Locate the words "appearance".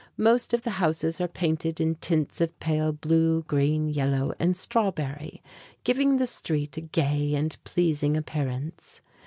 8.17-9.01